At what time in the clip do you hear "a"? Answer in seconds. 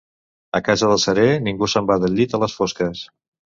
0.59-0.61, 2.39-2.43